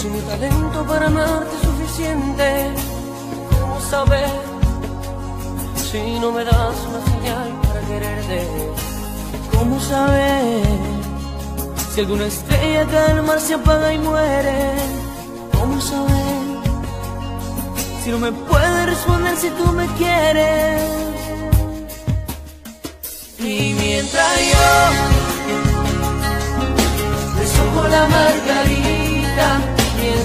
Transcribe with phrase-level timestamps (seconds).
[0.00, 2.70] Si mi talento para amarte es suficiente,
[3.50, 4.30] ¿cómo saber
[5.76, 8.48] si no me das una señal para quererte?
[9.54, 10.62] ¿Cómo saber
[11.92, 14.72] si alguna estrella al mar se apaga y muere?
[15.58, 16.40] ¿Cómo saber
[18.02, 20.80] si no me puedes responder si tú me quieres?
[23.38, 24.66] Y mientras yo
[27.38, 29.60] desojo la margarita,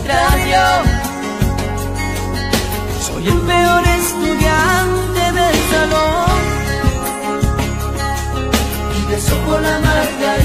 [0.06, 0.68] mientras yo
[3.02, 6.42] soy el peor estudiante del salón.
[8.98, 10.45] Y desojo la margarita,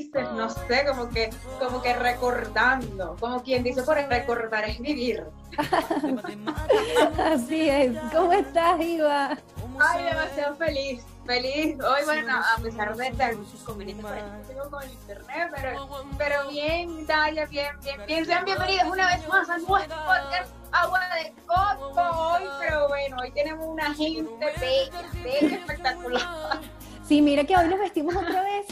[0.00, 5.24] felices, no sé, como que, como que recordando, como quien dice por recordar es vivir.
[7.24, 7.96] Así es.
[8.12, 9.36] ¿Cómo estás, Iva?
[9.78, 11.76] Ay, demasiado feliz, feliz.
[11.82, 17.76] Hoy, bueno, a pesar de que tengo con el internet, pero, pero bien, Dalia, bien,
[17.82, 18.26] bien, bien.
[18.26, 22.00] Sean bienvenidos una vez más a nuestro podcast Agua de Coco.
[22.00, 26.60] Hoy, pero bueno, hoy tenemos una gente bella, bella, espectacular.
[27.06, 28.66] Sí, mira que hoy nos vestimos otra vez.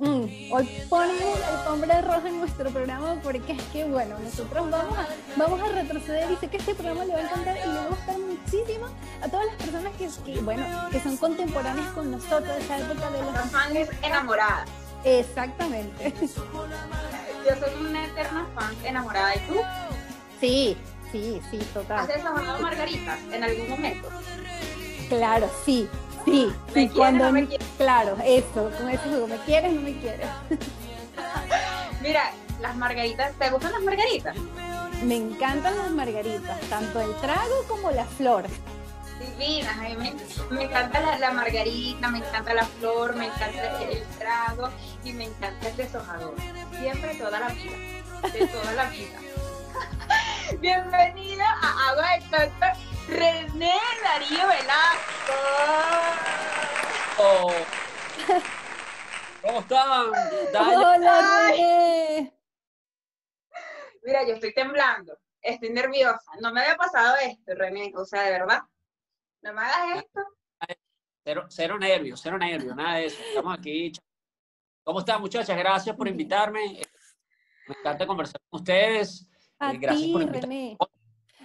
[0.00, 4.96] Mm, hoy ponemos el hombre rojo en nuestro programa porque es que, bueno, nosotros vamos
[4.96, 7.74] a, vamos a retroceder y sé que este programa le va a encantar y le
[7.74, 8.86] va a gustar muchísimo
[9.20, 13.10] a todas las personas que, que, bueno, que son contemporáneas con nosotros de esa época
[13.10, 13.32] de los...
[13.32, 14.68] Los fans enamoradas.
[15.02, 16.14] Exactamente.
[16.20, 19.34] Yo soy una eterna fan enamorada.
[19.34, 19.54] ¿Y tú?
[20.40, 20.76] Sí,
[21.10, 21.98] sí, sí, total.
[21.98, 24.08] ¿Has desahogado margaritas en algún momento?
[25.08, 25.88] Claro, sí,
[26.24, 26.52] sí.
[26.74, 27.66] ¿Me sí cuando, no me quieres?
[27.76, 30.28] Claro, eso, con ese juego, ¿me quieres no me quieres?
[32.02, 32.30] Mira,
[32.60, 34.36] las margaritas, ¿te gustan las margaritas?
[35.02, 38.44] Me encantan las margaritas, tanto el trago como la flor.
[39.20, 40.14] Divinas, a mí me,
[40.50, 44.68] me encanta la, la margarita, me encanta la flor, me encanta el, el trago
[45.04, 46.34] y me encanta el deshojador.
[46.78, 47.76] Siempre, toda la vida,
[48.32, 49.18] de toda la vida.
[50.60, 55.32] Bienvenida a Agua de Coco, René Darío Velasco.
[57.18, 57.52] Oh.
[59.42, 60.10] ¿Cómo están?
[60.54, 62.34] Hola, René.
[64.02, 66.30] Mira, yo estoy temblando, estoy nerviosa.
[66.40, 68.60] No me había pasado esto, René, o sea, de verdad.
[69.42, 70.20] No me hagas esto.
[71.24, 73.20] Cero, cero nervios, cero nervios, nada de eso.
[73.22, 73.92] Estamos aquí.
[74.82, 75.56] ¿Cómo están, muchachas?
[75.58, 76.80] Gracias por invitarme.
[77.66, 79.28] Me encanta conversar con ustedes.
[79.58, 80.54] A Eh, Gracias ti, por invitarme.
[80.56, 80.76] René.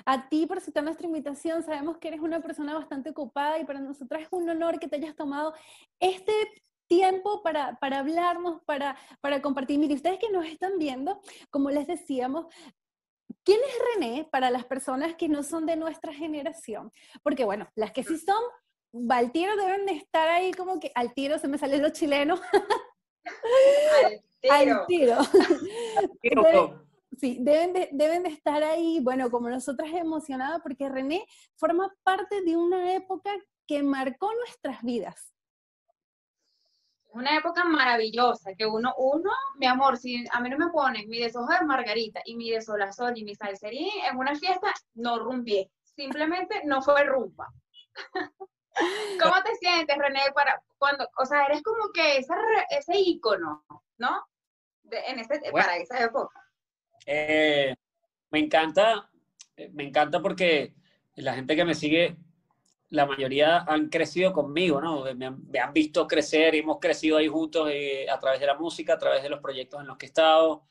[0.06, 1.64] A ti por aceptar nuestra invitación.
[1.64, 4.98] Sabemos que eres una persona bastante ocupada y para nosotras es un honor que te
[4.98, 5.54] hayas tomado
[6.00, 6.34] este
[6.88, 9.80] tiempo para, para hablarnos, para, para compartir.
[9.80, 11.20] Mire, ustedes que nos están viendo,
[11.50, 12.48] como les decíamos,
[13.44, 16.92] ¿quién es René para las personas que no son de nuestra generación?
[17.24, 18.44] Porque bueno, las que sí son,
[19.10, 22.36] al tiro deben de estar ahí como que al tiro, se me sale lo chileno,
[24.06, 24.22] Al
[24.70, 25.18] al tiro.
[26.22, 26.44] tiro.
[26.44, 26.80] Deben-
[27.20, 31.26] Sí, deben de, deben de estar ahí, bueno, como nosotras emocionadas, porque René
[31.56, 33.32] forma parte de una época
[33.68, 35.34] que marcó nuestras vidas.
[37.12, 41.20] Una época maravillosa, que uno, uno, mi amor, si a mí no me ponen mi
[41.20, 45.70] deshojo de margarita y mi desolazón y mi salserín en una fiesta, no rumbié.
[45.84, 47.48] Simplemente no fue rumba.
[49.22, 52.34] ¿Cómo te sientes, René, para cuando, o sea, eres como que ese,
[52.72, 53.64] ese ícono,
[54.00, 54.26] ¿no?
[54.82, 55.68] De- en ese, Bueno.
[55.68, 56.43] para esa época.
[57.06, 57.76] Eh,
[58.34, 59.12] me encanta,
[59.56, 60.74] eh, me encanta porque
[61.18, 62.18] la gente que me sigue,
[62.90, 65.06] la mayoría han crecido conmigo, ¿no?
[65.14, 68.96] Me han, visto crecer y hemos crecido ahí juntos eh, a través de la música,
[68.96, 70.64] a través de los proyectos en los que he estado,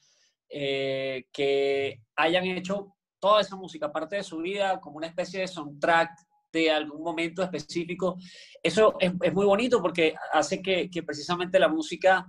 [0.48, 5.46] eh, que hayan hecho toda esa música parte de su vida como una especie de
[5.46, 6.10] soundtrack
[6.52, 8.16] de algún momento específico.
[8.60, 12.26] Eso es, es muy bonito porque hace que, precisamente la música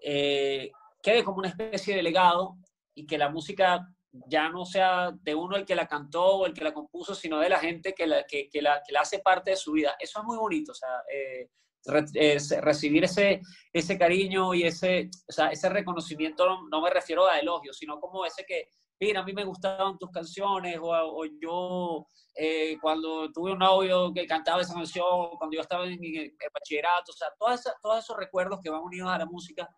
[0.00, 2.56] quede como una especie de legado
[2.98, 3.86] y que la música
[4.26, 7.38] ya no sea de uno el que la cantó o el que la compuso, sino
[7.38, 9.94] de la gente que la, que, que la, que la hace parte de su vida.
[10.00, 11.48] Eso es muy bonito, o sea, eh,
[11.84, 13.40] re- recibir ese,
[13.72, 18.00] ese cariño y ese, o sea, ese reconocimiento, no, no me refiero a elogios, sino
[18.00, 18.68] como ese que,
[18.98, 24.12] mira, a mí me gustaban tus canciones, o, o yo eh, cuando tuve un novio
[24.12, 28.16] que cantaba esa canción, cuando yo estaba en, el bachillerato, o sea, todas todos esos
[28.16, 29.68] recuerdos que van unidos a la música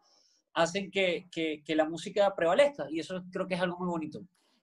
[0.55, 4.21] hacen que, que, la música prevalezca y eso creo que es algo muy bonito.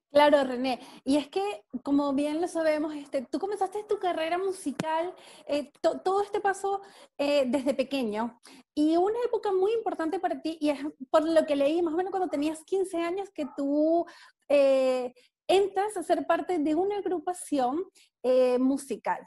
[0.09, 0.79] Claro, René.
[1.03, 1.43] Y es que,
[1.83, 5.13] como bien lo sabemos, este, tú comenzaste tu carrera musical,
[5.47, 6.81] eh, to- todo este pasó
[7.17, 8.39] eh, desde pequeño.
[8.73, 10.79] Y una época muy importante para ti, y es
[11.09, 14.05] por lo que leí, más o menos cuando tenías 15 años, que tú
[14.47, 15.13] eh,
[15.45, 17.83] entras a ser parte de una agrupación
[18.23, 19.19] eh, musical.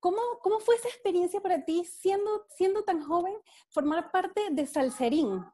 [0.00, 3.34] ¿Cómo, ¿Cómo, fue esa experiencia para ti, siendo, siendo tan joven,
[3.70, 5.44] formar parte de Salserín?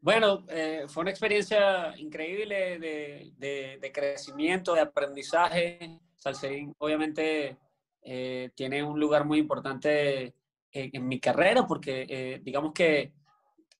[0.00, 6.00] Bueno, eh, fue una experiencia increíble de, de, de, crecimiento, de aprendizaje.
[6.14, 7.58] Salserín, obviamente,
[8.02, 10.34] eh, tiene un lugar muy importante
[10.70, 13.12] en, en mi carrera porque, eh, digamos que,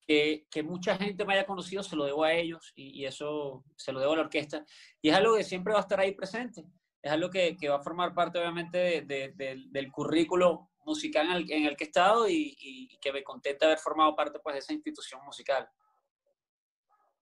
[0.06, 3.64] que, que, mucha gente me haya conocido, se lo debo a ellos y, y, eso
[3.76, 4.64] se lo debo a la orquesta.
[5.00, 6.64] Y es algo que siempre va a estar ahí presente.
[7.00, 9.32] Es algo que, que va a formar parte, obviamente, de,
[9.70, 13.66] del currículo musical en el, en el, que he estado y, y, que me contenta
[13.66, 15.68] haber formado parte pues, de esa institución musical.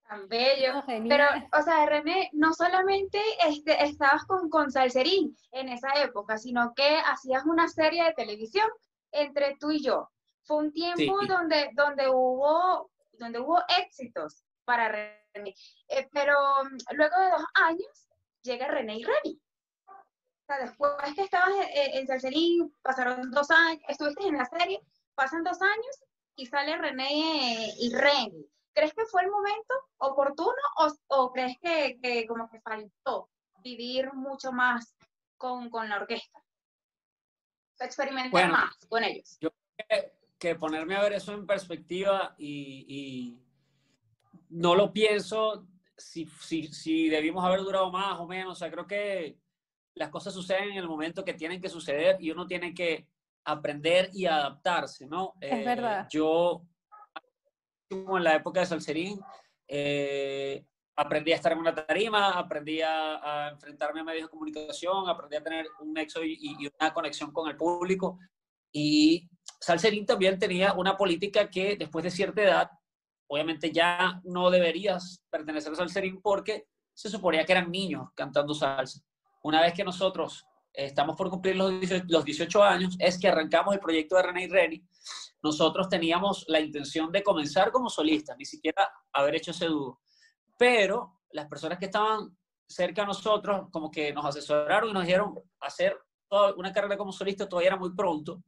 [0.09, 0.85] Tan bello.
[0.87, 6.73] Pero, o sea, René, no solamente este, estabas con, con Salserín en esa época, sino
[6.75, 8.69] que hacías una serie de televisión
[9.11, 10.09] entre tú y yo.
[10.45, 11.27] Fue un tiempo sí.
[11.27, 15.55] donde, donde, hubo, donde hubo éxitos para René.
[15.89, 16.35] Eh, pero
[16.65, 18.09] mm, luego de dos años
[18.43, 19.41] llega René y Reni.
[20.49, 24.81] Después que estabas en, en Salserín, pasaron dos años, estuviste en la serie,
[25.15, 26.05] pasan dos años
[26.37, 31.99] y sale René y Reni ¿Crees que fue el momento oportuno o, o crees que,
[32.03, 33.31] que, como que faltó
[33.63, 34.95] vivir mucho más
[35.39, 36.45] con, con la orquesta?
[37.81, 39.39] Experimentar bueno, más con ellos.
[39.41, 43.43] Yo creo que, que, ponerme a ver eso en perspectiva y, y
[44.51, 45.67] no lo pienso
[45.97, 48.53] si, si, si, debimos haber durado más o menos.
[48.53, 49.39] O sea, creo que
[49.97, 53.09] las cosas suceden en el momento que tienen que suceder y uno tiene que
[53.45, 55.35] aprender y adaptarse, ¿no?
[55.41, 56.07] Es eh, verdad.
[56.11, 56.63] Yo
[57.91, 59.21] en la época de Salserín.
[59.69, 60.65] Eh,
[60.97, 65.37] aprendí a estar en una tarima, aprendí a, a, enfrentarme a medios de comunicación, aprendí
[65.37, 68.19] a tener un nexo y, y, una conexión con el público.
[68.73, 69.29] Y
[69.61, 72.71] Salserín también tenía una política que después de cierta edad,
[73.29, 79.01] obviamente ya no deberías pertenecer a Salserín porque se suponía que eran niños cantando salsa.
[79.47, 83.75] Una vez que nosotros estamos por cumplir los 18, los 18 años, es que arrancamos
[83.75, 84.85] el proyecto de René y Reni.
[85.41, 90.01] Nosotros teníamos la intención de comenzar como solistas, ni siquiera haber hecho ese dúo.
[90.59, 95.41] Pero las personas que estaban cerca a nosotros, como que nos asesoraron y nos dijeron
[95.61, 95.97] hacer
[96.57, 98.43] una carrera como solista todavía era muy pronto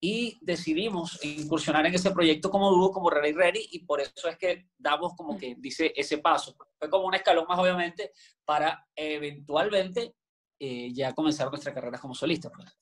[0.00, 4.26] y decidimos incursionar en ese proyecto como dúo, como René y Reni, y por eso
[4.26, 6.56] es que damos como que dice ese paso.
[6.78, 8.12] Fue como un escalón más, obviamente,
[8.46, 10.14] para eventualmente
[10.60, 12.50] eh, ya comenzar nuestra carrera como solista.
[12.50, 12.78] Pues.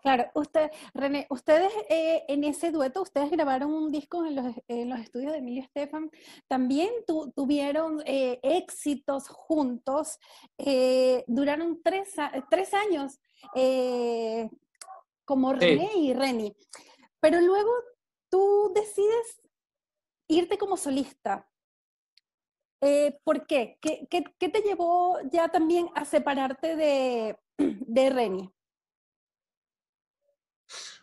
[0.00, 4.88] Claro, usted, René, ustedes eh, en ese dueto, ustedes grabaron un disco en los, en
[4.88, 6.10] los estudios de Emilio Estefan,
[6.46, 10.18] también tu, tuvieron eh, éxitos juntos,
[10.56, 12.14] eh, duraron tres,
[12.48, 13.18] tres años
[15.24, 16.00] como René sí.
[16.00, 16.56] y Reni,
[17.20, 17.70] pero luego
[18.30, 19.42] tú decides
[20.28, 21.48] irte como solista.
[22.80, 23.78] Eh, ¿Por qué?
[23.80, 28.50] ¿Qué, te llevó ya también a separarte de, de Reni?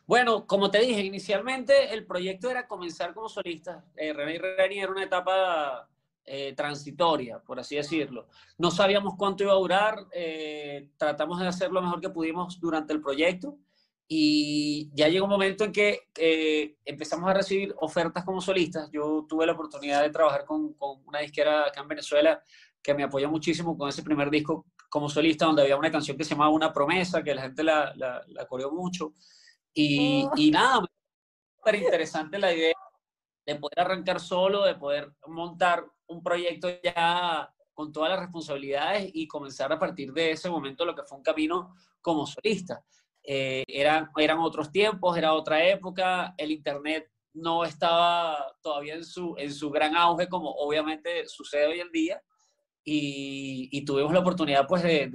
[0.08, 3.84] Bueno, como te dije, inicialmente el proyecto era comenzar como solista.
[3.96, 5.90] Eh, René y Reni era una etapa
[6.24, 8.28] eh, transitoria, por así decirlo.
[8.58, 12.94] No sabíamos cuánto iba a durar, eh, tratamos de hacer lo mejor que pudimos durante
[12.94, 13.58] el proyecto
[14.08, 18.90] y ya llegó un momento en que eh, empezamos a recibir ofertas como solistas.
[18.92, 22.42] Yo tuve la oportunidad de trabajar con, con, una disquera acá en Venezuela
[22.82, 26.24] que me apoyó muchísimo con ese primer disco como solista, donde había una canción que
[26.24, 29.14] se llamaba Una promesa, que la gente la, la, la coreó mucho.
[29.74, 30.32] Y, oh.
[30.36, 30.86] y nada,
[31.58, 32.76] súper interesante la idea
[33.46, 39.28] de poder arrancar solo, de poder montar un proyecto ya con todas las responsabilidades y
[39.28, 42.84] comenzar a partir de ese momento lo que fue un camino como solista.
[43.28, 49.36] Eh, eran, eran otros tiempos, era otra época, el Internet no estaba todavía en su,
[49.38, 52.22] en su gran auge como obviamente sucede hoy en día
[52.84, 55.10] y, y tuvimos la oportunidad pues de,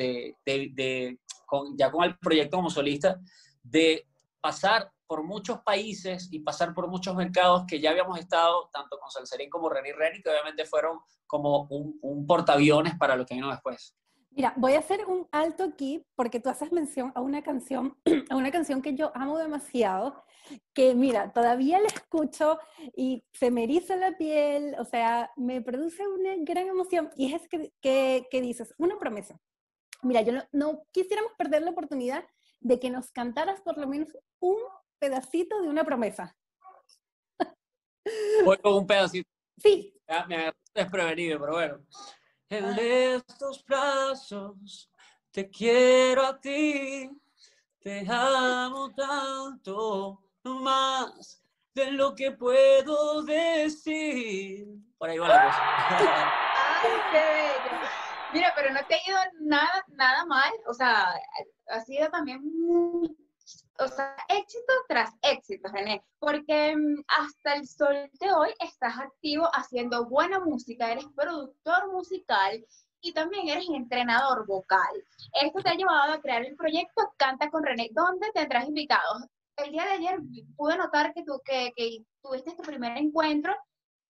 [0.45, 3.19] de, con, ya con el proyecto como solista
[3.63, 4.07] de
[4.41, 9.11] pasar por muchos países y pasar por muchos mercados que ya habíamos estado, tanto con
[9.11, 13.51] Salserín como Reni Reni, que obviamente fueron como un, un portaaviones para lo que vino
[13.51, 13.95] después.
[14.31, 17.97] Mira, voy a hacer un alto aquí porque tú haces mención a una canción,
[18.31, 20.25] a una canción que yo amo demasiado,
[20.73, 22.59] que mira, todavía la escucho
[22.97, 27.49] y se me eriza la piel, o sea, me produce una gran emoción y es
[27.49, 29.41] que, que, que dices, una promesa.
[30.03, 32.25] Mira, yo no, no, quisiéramos perder la oportunidad
[32.61, 34.09] de que nos cantaras por lo menos
[34.39, 34.59] un
[34.99, 36.37] pedacito de una promesa.
[38.45, 39.29] Voy con un pedacito.
[39.59, 39.95] Sí.
[40.09, 41.87] Ya, me agarré desprevenido, pero bueno.
[42.53, 44.91] En estos brazos
[45.31, 47.09] te quiero a ti,
[47.79, 54.67] te amo tanto, más de lo que puedo decir.
[54.99, 56.33] Por ahí va la cosa.
[57.13, 57.89] Qué bello.
[58.33, 60.53] Mira, pero no te ha ido nada, nada mal.
[60.67, 61.15] O sea,
[61.69, 63.17] ha sido también muy,
[63.79, 69.49] o sea, éxito tras éxito, René, porque mm, hasta el sol de hoy estás activo
[69.55, 72.65] haciendo buena música, eres productor musical
[73.01, 75.05] y también eres entrenador vocal.
[75.41, 79.25] Esto te ha llevado a crear el proyecto Canta con René, donde tendrás invitados.
[79.57, 80.19] El día de ayer
[80.57, 83.55] pude notar que, tú, que, que tuviste tu primer encuentro.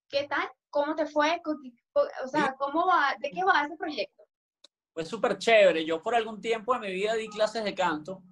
[0.09, 0.49] ¿Qué tal?
[0.71, 1.41] ¿Cómo te fue?
[1.45, 3.15] O sea, ¿cómo va?
[3.19, 4.25] ¿de qué va ese proyecto?
[4.93, 5.85] Pues súper chévere.
[5.85, 8.23] Yo por algún tiempo en mi vida di clases de canto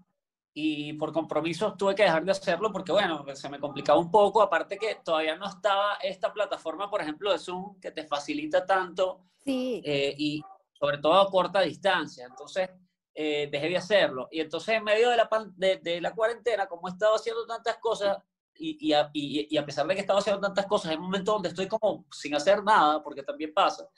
[0.60, 4.42] y por compromisos tuve que dejar de hacerlo porque, bueno, se me complicaba un poco.
[4.42, 9.20] Aparte que todavía no estaba esta plataforma, por ejemplo, de Zoom, que te facilita tanto
[9.44, 9.80] Sí.
[9.84, 12.26] eh, y sobre todo a corta distancia.
[12.26, 12.68] Entonces,
[13.14, 14.28] eh, dejé de hacerlo.
[14.32, 17.76] Y entonces, en medio de la, de, de la cuarentena, como he estado haciendo tantas
[17.78, 18.18] cosas,
[18.60, 20.96] y, y, a, y- y a pesar de que he estado haciendo tantas cosas, hay
[20.96, 23.88] un momento donde estoy como sin hacer nada, porque también pasa,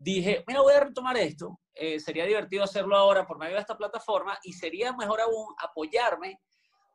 [0.00, 1.60] dije, mira, voy a retomar esto.
[1.74, 6.40] eh, sería divertido hacerlo ahora por medio de esta plataforma y sería mejor aún apoyarme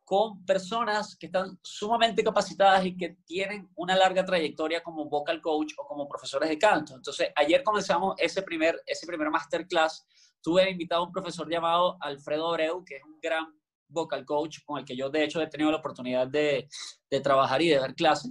[0.04, 5.72] con personas que están sumamente capacitadas y que tienen una larga trayectoria como vocal coach
[5.76, 6.94] o como profesores de canto.
[6.94, 10.06] Entonces, ayer comenzamos ese primer, ese primer masterclass.
[10.40, 13.46] Tuve invitado a un profesor llamado Alfredo Abreu, que es un gran
[13.88, 16.68] vocal coach con el que yo, de hecho, he tenido la oportunidad de,
[17.10, 18.30] de trabajar y de dar clases.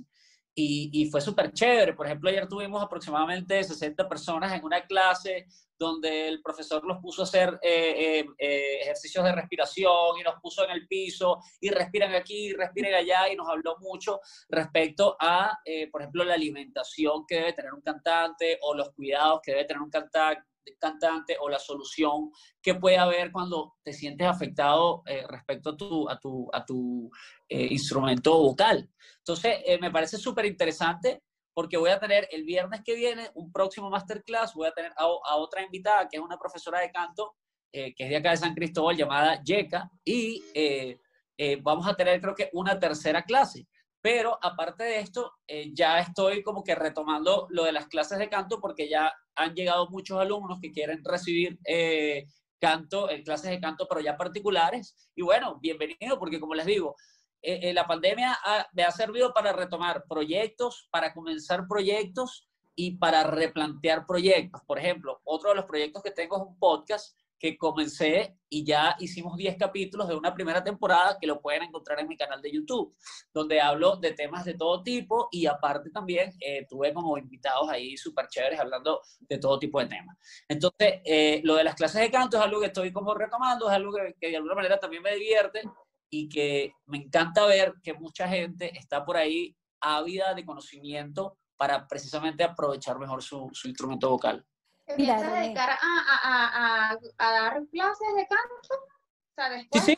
[0.57, 1.93] Y, y fue súper chévere.
[1.93, 5.47] Por ejemplo, ayer tuvimos aproximadamente 60 personas en una clase
[5.77, 10.35] donde el profesor los puso a hacer eh, eh, eh, ejercicios de respiración y nos
[10.41, 15.59] puso en el piso y respiran aquí, respiren allá y nos habló mucho respecto a,
[15.65, 19.65] eh, por ejemplo, la alimentación que debe tener un cantante o los cuidados que debe
[19.65, 20.41] tener un canta-
[20.79, 22.31] cantante o la solución
[22.61, 27.11] que puede haber cuando te sientes afectado eh, respecto a tu, a tu, a tu
[27.49, 28.89] eh, instrumento vocal.
[29.25, 33.51] Entonces, eh, me parece súper interesante porque voy a tener el viernes que viene un
[33.51, 37.35] próximo masterclass, voy a tener a, a otra invitada que es una profesora de canto
[37.73, 40.97] eh, que es de acá de San Cristóbal llamada Yeka y eh,
[41.37, 43.67] eh, vamos a tener creo que una tercera clase.
[44.01, 48.29] Pero aparte de esto, eh, ya estoy como que retomando lo de las clases de
[48.29, 52.25] canto porque ya han llegado muchos alumnos que quieren recibir eh,
[52.59, 54.95] canto, clases de canto, pero ya particulares.
[55.15, 56.95] Y bueno, bienvenido porque como les digo,
[57.41, 62.97] eh, eh, la pandemia ha- me ha servido para retomar proyectos, para comenzar proyectos y
[62.97, 64.61] para replantear proyectos.
[64.65, 68.95] Por ejemplo, otro de los proyectos que tengo es un podcast que comencé y ya
[68.97, 72.49] hicimos 10 capítulos de una primera temporada que lo pueden encontrar en mi canal de
[72.51, 72.95] YouTube,
[73.33, 77.97] donde hablo de temas de todo tipo y aparte también eh, tuve como invitados ahí
[77.97, 80.17] súper chéveres hablando de todo tipo de temas.
[80.47, 83.75] Entonces, eh, lo de las clases de canto es algo que estoy como retomando, es
[83.75, 85.61] algo que, que de alguna manera también me divierte
[86.09, 91.87] y que me encanta ver que mucha gente está por ahí ávida de conocimiento para
[91.87, 94.45] precisamente aprovechar mejor su, su instrumento vocal.
[94.85, 95.41] ¿Te Mira, René.
[95.41, 98.75] dedicar a, a, a, a, a dar clases de canto?
[98.75, 99.83] O sea, Sí, después.
[99.83, 99.97] sí.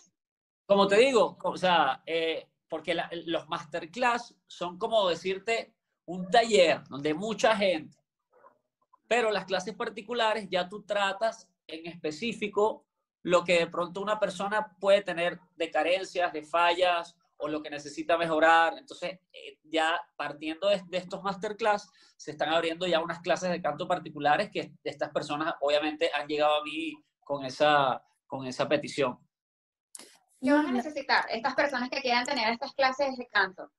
[0.66, 5.74] Como te digo, o sea, eh, porque la- los masterclass son como decirte
[6.06, 7.98] un taller donde mucha gente,
[9.08, 12.86] pero las clases particulares ya tú tratas en específico
[13.28, 17.70] lo que de pronto una persona puede tener de carencias, de fallas o lo que
[17.70, 18.78] necesita mejorar.
[18.78, 23.62] Entonces, eh, ya partiendo de, de estos masterclass, se están abriendo ya unas clases de
[23.62, 29.20] canto particulares que estas personas obviamente han llegado a mí con esa, con esa petición.
[30.42, 33.70] ¿Qué van a necesitar estas personas que quieran tener estas clases de canto?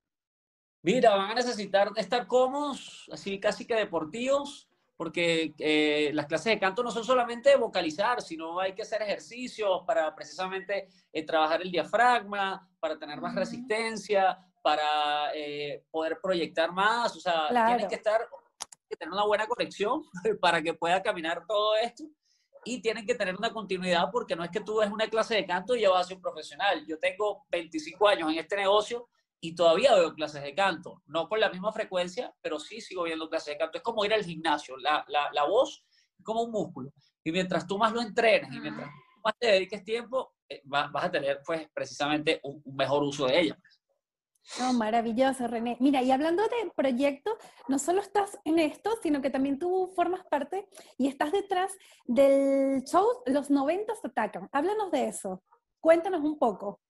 [0.83, 4.68] Mira, van a necesitar estar cómodos, así casi que deportivos,
[4.99, 9.83] porque eh, las clases de canto no son solamente vocalizar, sino hay que hacer ejercicios
[9.87, 13.39] para precisamente eh, trabajar el diafragma, para tener más Ujú.
[13.39, 17.69] resistencia, para eh, poder proyectar más, o sea, Claro.
[17.69, 18.29] tienen que estar,
[18.91, 20.03] que tener una buena conexión
[20.41, 22.03] para que pueda caminar todo esto
[22.65, 25.47] y tienen que tener una continuidad porque no es que tú ves una clase de
[25.47, 26.85] canto y ya vas a ser un profesional.
[26.89, 29.09] Yo tengo 25 años en este negocio
[29.41, 33.29] y todavía veo clases de canto, no con la misma frecuencia, pero sí sigo viendo
[33.29, 33.79] clases de canto.
[33.79, 35.85] Es como ir al gimnasio, la, la, la voz
[36.19, 36.93] es como un músculo.
[37.23, 38.89] Y mientras tú más lo entrenes y mientras
[39.25, 43.27] más te dediques tiempo, eh, va- vas a tener pues precisamente un, un mejor uso
[43.27, 43.59] de ella.
[44.59, 45.77] No, maravilloso, René.
[45.79, 47.35] Mira, y hablando de proyectos,
[47.69, 50.67] no solo estás en esto, sino que también tú formas parte
[50.97, 51.77] y estás detrás
[52.07, 54.49] del show Los 90 Atacan.
[54.53, 55.43] Háblanos de eso.
[55.81, 56.81] Cuéntanos un poco.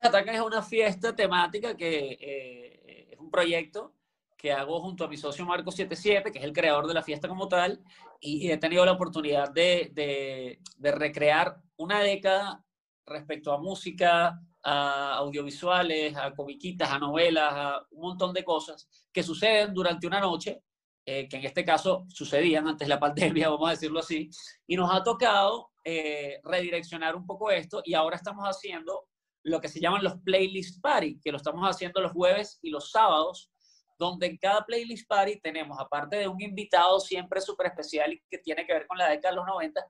[0.00, 3.94] Atacan es una fiesta temática que eh, es un proyecto
[4.36, 7.26] que hago junto a mi socio Marco 77, que es el creador de la fiesta
[7.26, 7.82] como tal,
[8.20, 12.62] y he tenido la oportunidad de, de, de recrear una década
[13.06, 19.22] respecto a música, a audiovisuales, a comiquitas, a novelas, a un montón de cosas que
[19.22, 20.62] suceden durante una noche
[21.08, 24.28] eh, que en este caso sucedían antes de la pandemia, vamos a decirlo así,
[24.66, 29.06] y nos ha tocado eh, redireccionar un poco esto y ahora estamos haciendo
[29.46, 32.90] lo que se llaman los playlist party, que lo estamos haciendo los jueves y los
[32.90, 33.50] sábados,
[33.96, 38.38] donde en cada playlist party tenemos, aparte de un invitado siempre súper especial y que
[38.38, 39.86] tiene que ver con la década de los 90,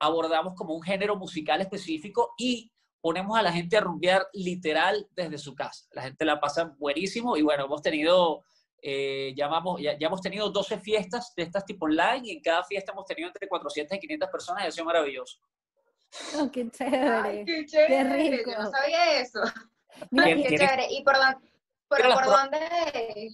[0.00, 5.38] abordamos como un género musical específico y ponemos a la gente a rumbear literal desde
[5.38, 5.86] su casa.
[5.92, 8.44] La gente la pasa buenísimo y bueno, hemos tenido
[8.82, 9.48] eh, ya,
[9.80, 13.28] ya, hemos tenido 12 fiestas de estas tipo online y en cada fiesta hemos tenido
[13.28, 15.38] entre 400 y 500 personas y ha sido maravilloso.
[16.38, 17.44] Oh, qué chévere.
[17.44, 18.30] qué chévere.
[18.36, 18.50] rico.
[18.50, 19.40] Yo no sabía eso.
[20.10, 20.86] qué chévere.
[20.90, 21.50] ¿Y por, dónde,
[21.88, 23.28] por, dónde,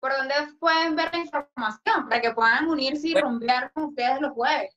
[0.00, 4.32] por dónde pueden ver la información para que puedan unirse y romper con ustedes los
[4.32, 4.76] jueves?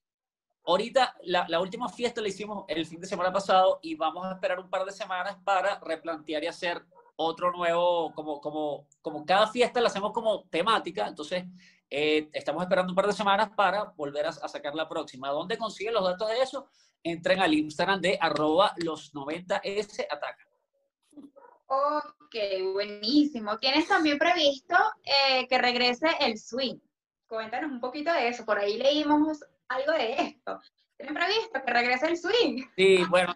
[0.65, 4.31] Ahorita, la, la, última fiesta la hicimos el fin de semana pasado y vamos a
[4.31, 6.85] esperar un par de semanas para replantear y hacer
[7.15, 11.45] otro nuevo, como, como, como cada fiesta la hacemos como temática, entonces
[11.89, 15.29] eh, estamos esperando un par de semanas para volver a, sacar la próxima.
[15.29, 16.67] ¿Dónde consiguen los datos de eso?
[17.03, 20.47] Entren al Instagram de arroba los 90S ataca.
[21.67, 22.35] Ok,
[22.73, 23.57] buenísimo.
[23.59, 26.79] ¿Tienes también previsto eh, que regrese el swing?
[27.27, 28.45] Cuéntanos un poquito de eso.
[28.45, 30.59] Por ahí leímos algo de esto.
[30.97, 32.63] ¿Tienen previsto que regrese el swing?
[32.75, 33.35] Sí, bueno.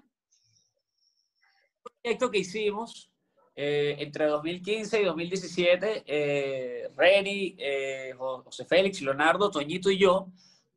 [1.86, 3.12] Un proyecto que hicimos
[3.59, 10.27] eh, entre 2015 y 2017, eh, Reni, eh, José Félix, Leonardo, Toñito y yo,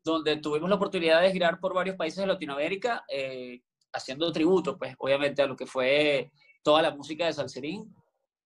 [0.02, 3.60] donde tuvimos la oportunidad de girar por varios países de Latinoamérica, eh,
[3.92, 6.32] haciendo tributo, pues, obviamente, a lo que fue
[6.62, 7.94] toda la música de Salserín.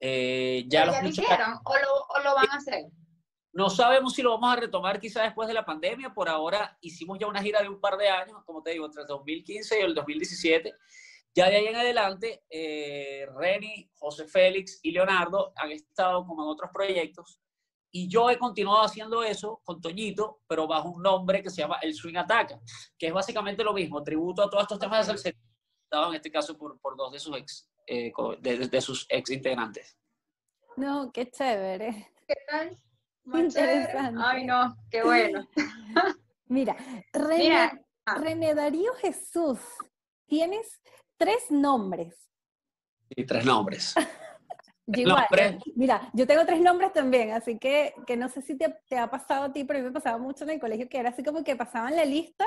[0.00, 2.86] ya, lo hicieron o lo, o lo van a hacer?
[3.52, 6.12] No sabemos si lo vamos a retomar quizás después de la pandemia.
[6.12, 9.02] Por ahora hicimos ya una gira de un par de años, como te digo, entre
[9.02, 10.74] el 2015 y el 2017.
[11.34, 16.48] Ya de ahí en adelante, eh, Reni, José Félix y Leonardo han estado como en
[16.48, 17.40] otros proyectos
[17.96, 21.78] y yo he continuado haciendo eso con Toñito, pero bajo un nombre que se llama
[21.80, 22.60] El Swing Ataca,
[22.98, 25.30] que es básicamente lo mismo, tributo a todos estos temas de salsa,
[26.08, 29.96] en este caso por, por dos de sus ex, eh, de, sus ex integrantes.
[30.76, 32.12] No, qué chévere.
[32.26, 32.76] ¿Qué tal?
[33.22, 34.20] Muy interesante.
[34.24, 35.48] Ay, no, qué bueno.
[36.46, 36.76] Mira,
[37.12, 37.86] René, Mira.
[38.06, 39.60] René Darío Jesús,
[40.26, 40.82] tienes
[41.16, 42.28] tres nombres.
[43.08, 43.94] Sí, tres nombres.
[44.86, 45.26] igual,
[45.76, 49.10] mira, yo tengo tres nombres también, así que, que no sé si te, te, ha
[49.10, 51.22] pasado a ti, pero a mí me pasaba mucho en el colegio que era así
[51.22, 52.44] como que pasaban la lista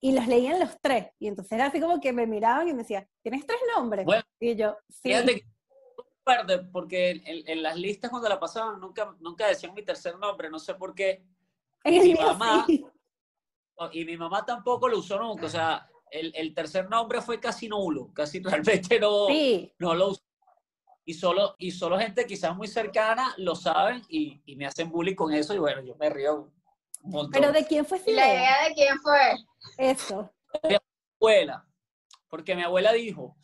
[0.00, 1.08] y los leían los tres.
[1.18, 4.06] Y entonces era así como que me miraban y me decían, ¿tienes tres nombres?
[4.38, 5.10] y yo, sí.
[5.10, 5.44] Fíjate
[6.72, 10.74] porque en, las listas cuando la pasaban nunca, nunca decían mi tercer nombre, no sé
[10.74, 11.24] por qué.
[11.84, 12.66] Y mi mamá,
[13.92, 18.12] y mi mamá tampoco lo usó nunca, o sea, el, tercer nombre fue casi nulo,
[18.12, 19.28] casi realmente no,
[19.78, 20.22] no lo usó.
[21.04, 25.32] Y solo, y solo gente quizás muy cercana lo saben y, me hacen bullying con
[25.32, 26.52] eso y bueno, yo me río
[27.02, 27.32] un montón.
[27.32, 29.34] ¿Pero de quién fue ¿Y la idea de quién fue?
[29.78, 30.32] Eso.
[30.62, 30.76] De mi
[31.20, 31.66] abuela,
[32.28, 33.36] porque mi abuela dijo,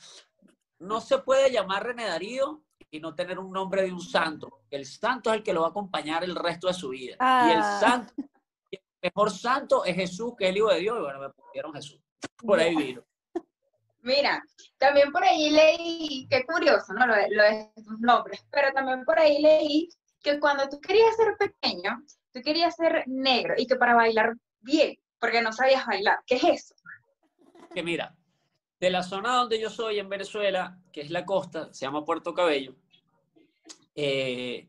[0.78, 4.60] no se puede llamar René Darío y no tener un nombre de un santo.
[4.70, 7.14] El santo es el que lo va a acompañar el resto de su vida.
[7.14, 7.80] Y el ah.
[7.80, 8.12] santo,
[8.70, 11.74] el mejor santo es Jesús, que es el Hijo de Dios, y bueno, me pusieron
[11.74, 12.00] Jesús
[12.44, 13.02] por ahí vino.
[14.02, 14.42] Mira,
[14.78, 17.06] también por ahí leí, qué curioso, ¿no?
[17.06, 19.88] Lo de, tus nombres, pero también por ahí leí
[20.22, 22.02] que cuando tú querías ser pequeño,
[22.32, 26.20] tú querías ser negro y que para bailar bien, porque no sabías bailar.
[26.26, 26.74] ¿Qué es eso?
[27.74, 28.14] Que mira,
[28.80, 32.32] de la zona donde yo soy en Venezuela, que es la costa, se llama Puerto
[32.32, 32.76] Cabello,
[33.94, 34.68] eh,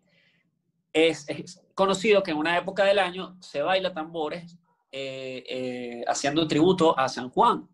[0.91, 4.57] es, conocido que en una época del año se baila tambores
[4.91, 7.67] eh, eh, haciendo tributo a San Juan.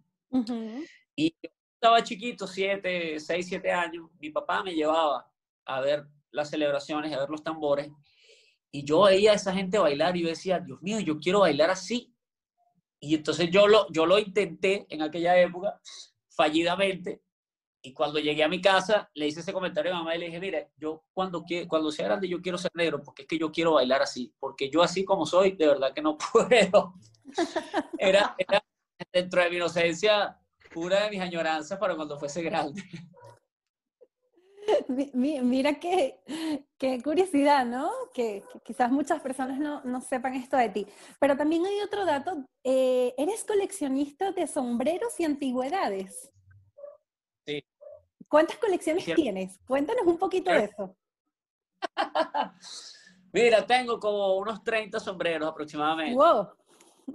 [1.16, 5.32] Y yo estaba chiquito, siete, seis, siete años, mi papá me llevaba
[5.66, 7.90] a ver las celebraciones, a ver los tambores,
[8.76, 11.70] y yo veía a esa gente bailar y yo decía, Dios mío, yo quiero bailar
[11.70, 12.14] así.
[13.00, 15.80] Y entonces yo lo, yo lo intenté en aquella época,
[16.28, 17.22] fallidamente,
[17.86, 20.26] y cuando llegué a mi casa, le hice ese comentario a mi mamá y le
[20.26, 23.52] dije, mire, yo cuando, cuando sea grande yo quiero ser negro, porque es que yo
[23.52, 26.96] quiero bailar así, porque yo así como soy, de verdad que no puedo.
[28.00, 28.36] Era,
[29.14, 30.40] dentro de mi inocencia,
[30.74, 32.82] pura de mis añoranzas para cuando fuese grande.
[35.14, 36.20] Mira qué,
[36.80, 37.92] qué curiosidad, ¿no?
[38.16, 40.88] Que, quizás muchas personas no, no, sepan esto de ti.
[41.20, 46.32] Pero también hay otro dato, eh, eres coleccionista de sombreros y antigüedades.
[48.36, 49.58] ¿Cuántas colecciones tienes?
[49.66, 50.94] Cuéntanos un poquito de eso.
[53.32, 56.18] Mira, tengo como unos 30 sombreros aproximadamente.
[56.18, 56.50] Wow.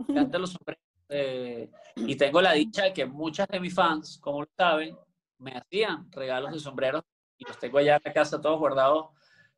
[0.09, 0.83] los sombreros.
[1.11, 4.96] Eh, y tengo la dicha de que muchas de mis fans, como lo saben,
[5.37, 7.04] me hacían regalos de sombreros
[7.37, 9.09] y los tengo allá en la casa todos guardados.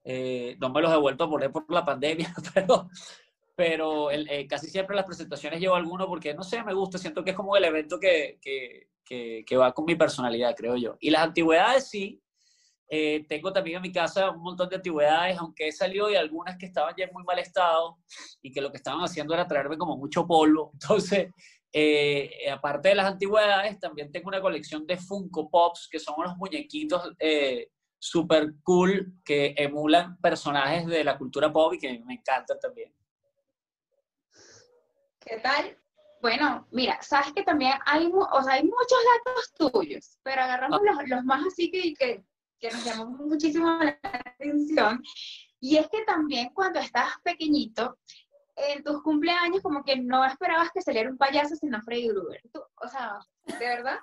[0.02, 2.88] Eh, no me los he vuelto a poner por la pandemia, pero,
[3.54, 7.22] pero el, eh, casi siempre las presentaciones llevo alguno porque, no sé, me gusta, siento
[7.22, 10.96] que es como el evento que, que, que, va con mi personalidad, creo yo.
[11.00, 12.22] Y las antigüedades sí,
[12.88, 16.56] eh, tengo también en mi casa un montón de antigüedades, aunque he salido de algunas
[16.56, 17.98] que estaban ya en muy mal estado
[18.42, 20.70] y que lo que estaban haciendo era traerme como mucho polvo.
[20.74, 21.30] Entonces,
[21.72, 26.36] eh, aparte de las antigüedades, también tengo una colección de Funko Pops, que son unos
[26.36, 32.58] muñequitos eh, super cool que emulan personajes de la cultura pop y que me encantan
[32.60, 32.92] también.
[35.20, 35.78] ¿Qué tal?
[36.22, 41.08] Bueno, mira, sabes que también hay, o sea, hay muchos datos tuyos, pero agarramos los,
[41.08, 42.24] los, más así que, que,
[42.60, 45.02] que nos llamó muchísimo la atención.
[45.58, 47.98] Y es que también cuando estabas pequeñito,
[48.54, 52.42] en tus cumpleaños como que no esperabas que saliera un payaso sino Freddy Krueger.
[52.76, 53.98] O sea, ¿de verdad?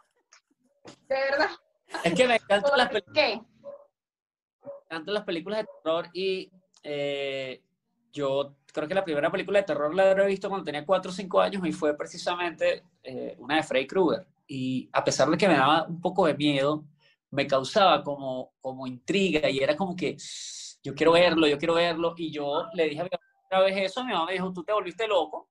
[1.08, 1.50] ¿De verdad?
[2.04, 3.16] Es que me encantan las películas.
[3.16, 3.42] ¿Qué?
[4.62, 6.52] Me encantan las películas de terror y
[6.84, 7.64] eh,
[8.12, 11.14] yo creo que la primera película de terror la he visto cuando tenía 4 o
[11.14, 14.26] 5 años y fue precisamente eh, una de Freddy Krueger.
[14.48, 16.84] Y a pesar de que me daba un poco de miedo,
[17.32, 20.18] me causaba como, como intriga y era como que
[20.84, 22.14] yo quiero verlo, yo quiero verlo.
[22.18, 24.64] Y yo le dije a mi mamá otra vez eso, mi mamá me dijo, tú
[24.64, 25.50] te volviste loco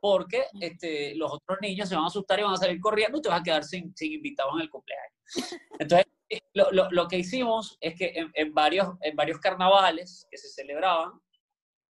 [0.00, 3.22] porque este, los otros niños se van a asustar y van a salir corriendo y
[3.22, 5.12] te vas a quedar sin, sin invitados en el cumpleaños.
[5.78, 6.06] Entonces,
[6.54, 10.48] lo, lo, lo que hicimos es que en, en, varios, en varios carnavales que se
[10.48, 11.12] celebraban,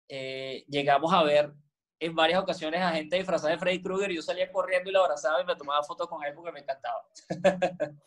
[0.09, 1.53] eh, llegamos a ver
[2.01, 5.03] en varias ocasiones a gente disfrazada de Freddy Krueger y yo salía corriendo y lo
[5.03, 7.03] abrazaba y me tomaba fotos con él porque me encantaba.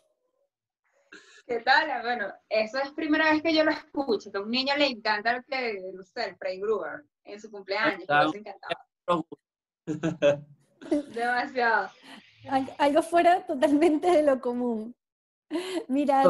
[1.45, 2.01] ¿Qué tal?
[2.01, 5.31] Bueno, eso es primera vez que yo lo escucho, que a un niño le encanta
[5.35, 8.87] el que, no sé, el Freddy Krueger en su cumpleaños, que encantaba.
[11.13, 11.89] Demasiado.
[12.77, 14.95] Algo fuera totalmente de lo común.
[15.87, 16.23] Mira,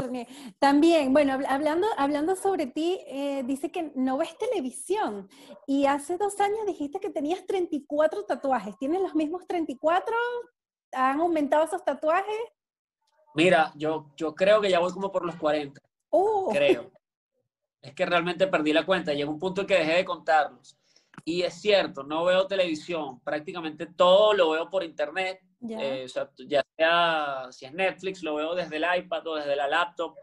[0.59, 5.29] también, bueno, hablando, hablando sobre ti, eh, dice que no ves televisión
[5.67, 8.77] y hace dos años dijiste que tenías 34 tatuajes.
[8.77, 10.15] ¿Tienes los mismos 34?
[10.93, 12.35] ¿Han aumentado esos tatuajes?
[13.33, 15.79] Mira, yo, yo creo que ya voy como por los 40.
[16.51, 16.91] Creo.
[17.81, 19.11] Es que realmente perdí la cuenta.
[19.11, 20.77] Llegó un punto en que dejé de contarlos.
[21.25, 23.19] Y es cierto, no veo televisión.
[23.21, 26.07] Prácticamente todo lo veo por internet eh,
[26.47, 30.15] ya sea si es Netflix, lo veo desde el iPad o desde la laptop,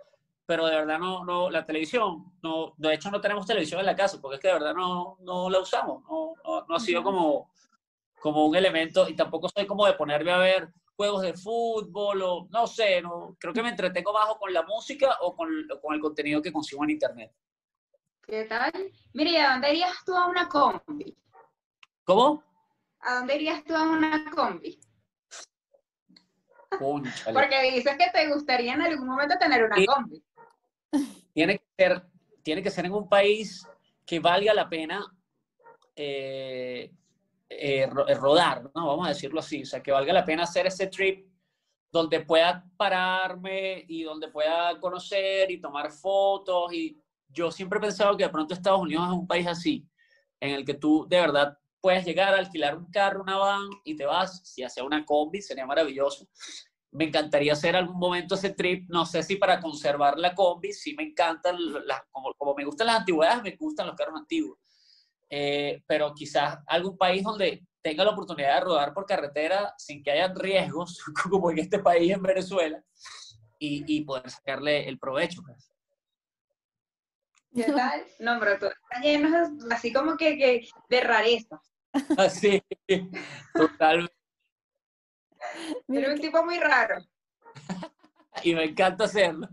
[0.45, 3.95] pero de verdad no, no la televisión, no, de hecho no tenemos televisión en la
[3.95, 6.35] casa, porque es que de verdad no, no la usamos, no,
[6.69, 7.53] no, ha sido como,
[8.21, 12.49] como un elemento, y tampoco soy como de ponerme a ver juegos de fútbol, o
[12.51, 15.49] no sé, no, creo que me entretengo más con la música o con,
[15.81, 17.33] con el contenido que consigo en internet.
[18.29, 18.71] ¿Qué tal?
[19.15, 21.17] Mira, ¿a dónde irías tú a una combi?
[22.05, 22.45] ¿Cómo?
[23.01, 24.79] ¿A dónde irías tú a una combi?
[26.79, 30.23] Porque dices que te gustaría en algún momento tener una combi.
[31.33, 32.03] Tiene que ser,
[32.43, 33.67] tiene que ser en un país
[34.05, 35.07] que valga la pena
[35.97, 36.93] eh,
[37.49, 38.89] eh, eh, rodar, ¿no?
[38.89, 39.63] Vamos a decirlo así.
[39.63, 41.27] O sea, que valga la pena hacer ese trip
[41.91, 46.75] donde pueda pararme y donde pueda conocer y tomar fotos.
[46.75, 49.87] Y yo siempre he pensado que de pronto Estados Unidos es un país así,
[50.41, 53.97] en el que tú de verdad puedes llegar a alquilar un carro, una van y
[53.97, 54.41] te vas.
[54.45, 56.29] Si hace una combi, sería maravilloso.
[56.91, 60.95] Me encantaría hacer algún momento ese trip, no sé si para conservar la combi, sí
[60.95, 64.59] me encantan, las, como, como, me gustan las antigüedades, me gustan los carros antiguos.
[65.31, 70.11] Eh, pero quizás algún país donde tenga la oportunidad de rodar por carretera sin que
[70.11, 70.99] haya riesgos,
[71.31, 72.83] como en este país, en Venezuela,
[73.59, 75.43] y, y poder sacarle el provecho.
[75.43, 75.71] Pues.
[77.55, 78.05] ¿Qué tal?
[78.21, 79.37] No, pero tú estás lleno
[79.71, 81.61] así como que, que de rarezas.
[82.17, 82.63] Así,
[83.55, 84.15] totalmente.
[85.89, 86.97] Eres un tipo muy raro.
[88.43, 89.49] y me encanta hacerlo.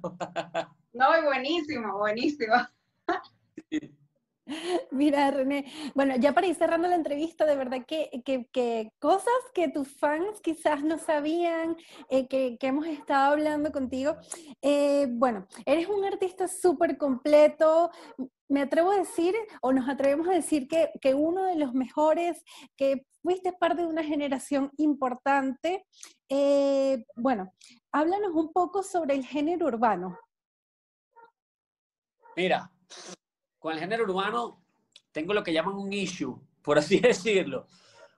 [0.93, 2.55] no, buenísimo, buenísimo.
[4.91, 9.69] Mira, René, bueno, ya para ir cerrando la entrevista, de verdad que, que, cosas que
[9.69, 11.75] tus fans quizás no sabían,
[12.09, 14.15] eh, que, hemos estado hablando contigo.
[14.61, 17.91] Eh, bueno, eres un artista súper completo,
[18.47, 22.43] me atrevo a decir, o nos atrevemos a decir que, que, uno de los mejores,
[22.77, 25.85] que fuiste parte de una generación importante.
[26.29, 27.51] Eh, bueno,
[27.91, 30.19] háblanos un poco sobre el género urbano.
[32.35, 32.69] Mira,
[33.65, 34.61] con el género urbano
[35.11, 37.65] tengo lo que llaman un issue, por así decirlo.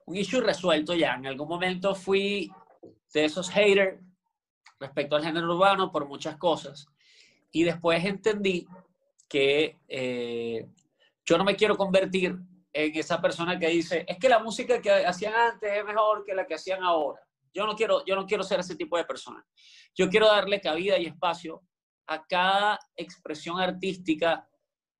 [0.04, 1.14] Un issue resuelto ya.
[1.14, 2.52] En algún momento fui
[3.14, 3.98] de esos haters
[4.78, 6.86] respecto al género urbano por muchas cosas.
[7.50, 8.66] Y después entendí
[9.26, 10.68] que eh,
[11.24, 12.36] yo no me quiero convertir
[12.70, 16.34] en esa persona que dice, es que la música que hacían antes es mejor que
[16.34, 17.22] la que hacían ahora.
[17.54, 19.42] Yo no quiero, yo no quiero ser ese tipo de persona.
[19.94, 21.62] Yo quiero darle cabida y espacio
[22.06, 24.46] a cada expresión artística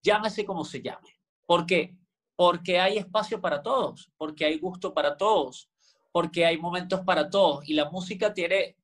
[0.08, 1.20] llámese como se llame.
[1.46, 1.98] ¿Por qué?
[2.38, 5.68] porque hay espacio para todos, porque hay gusto para todos,
[6.12, 7.68] porque hay momentos para todos.
[7.68, 8.76] Y la música tiene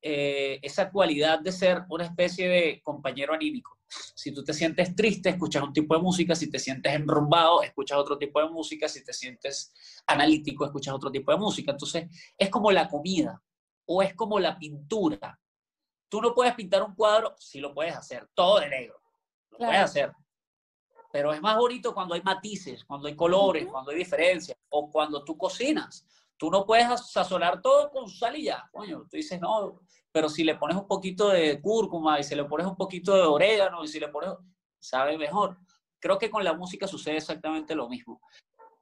[0.00, 3.76] eh, esa cualidad de ser una especie de compañero anímico.
[3.88, 7.98] Si tú te sientes triste, escuchas un tipo de música, si te sientes enrumbado, escuchas
[7.98, 9.74] otro tipo de música, si te sientes
[10.06, 11.72] analítico, escuchas otro tipo de música.
[11.72, 13.42] Entonces, es como la comida
[13.86, 15.36] o es como la pintura.
[16.08, 19.02] Tú no puedes pintar un cuadro, sí lo puedes hacer, todo de negro.
[19.50, 20.12] Lo puedes hacer.
[21.12, 25.24] Pero es más bonito cuando hay matices, cuando hay colores, cuando hay diferencias, o cuando
[25.24, 26.06] tú cocinas.
[26.36, 28.68] Tú no puedes sazonar todo con sal y ya.
[28.72, 29.80] Coño, tú dices, no,
[30.12, 33.22] pero si le pones un poquito de cúrcuma y si le pones un poquito de
[33.22, 34.30] orégano y si le pones,
[34.78, 35.58] sabe mejor.
[35.98, 38.20] Creo que con la música sucede exactamente lo mismo.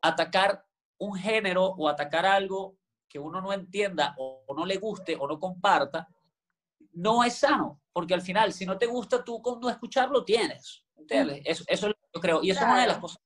[0.00, 0.64] Atacar
[0.98, 2.76] un género o atacar algo
[3.08, 6.08] que uno no entienda o, no le guste o no comparta,
[6.92, 10.84] no es sano, porque al final, si no te gusta, tú con no escucharlo tienes.
[10.96, 11.42] ¿Entiendes?
[11.44, 12.42] Eso, eso yo creo.
[12.42, 13.20] Y eso es una de las cosas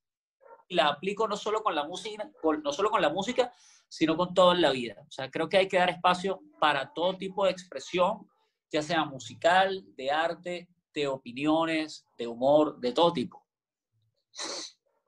[0.72, 2.30] y la aplico no solo con la música,
[2.62, 3.52] no solo con la música,
[3.88, 4.96] sino con todo en la vida.
[5.06, 8.26] O sea, creo que hay que dar espacio para todo tipo de expresión,
[8.70, 13.44] ya sea musical, de arte, de opiniones, de humor, de todo tipo.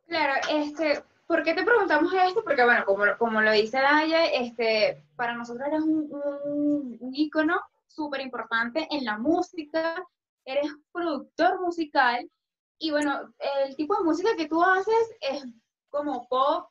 [0.06, 2.44] Claro, este, ¿por qué te preguntamos esto?
[2.44, 7.58] Porque, bueno, como, como lo dice Daya, este, para nosotros eres un, un, un ícono
[7.86, 10.04] súper importante en la música,
[10.44, 12.28] eres productor musical
[12.78, 13.32] y bueno,
[13.64, 15.44] el tipo de música que tú haces es
[15.88, 16.68] como pop,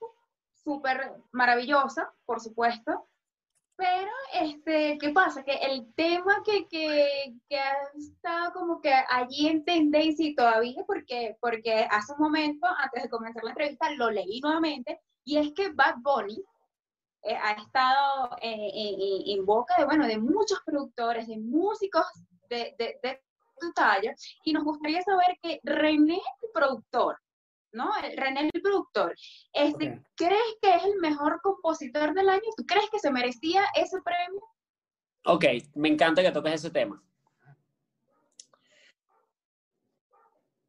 [0.63, 3.07] súper maravillosa, por supuesto.
[3.75, 5.43] Pero, este, ¿qué pasa?
[5.43, 10.83] Que el tema que, que, que ha estado como que allí en tendencia y todavía,
[10.85, 15.53] porque, porque hace un momento, antes de comenzar la entrevista, lo leí nuevamente, y es
[15.53, 16.43] que Bad Bunny
[17.23, 22.05] eh, ha estado en boca de, bueno, de muchos productores, de músicos
[22.49, 23.21] de, de, de
[23.71, 27.17] talla y nos gustaría saber que René el productor,
[27.71, 27.91] ¿no?
[28.15, 29.15] René el productor,
[29.53, 32.41] este, ¿crees que es el mejor compositor del año?
[32.57, 34.41] ¿Tú crees que se merecía ese premio?
[35.25, 35.45] Ok,
[35.75, 37.01] me encanta que toques ese tema.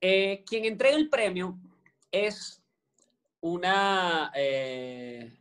[0.00, 1.59] Eh, quien entrega el premio
[2.12, 2.62] es
[3.40, 4.30] una...
[4.35, 5.37] Eh,